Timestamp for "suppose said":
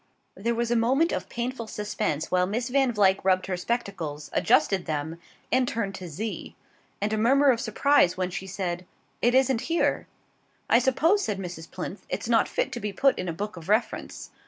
10.79-11.37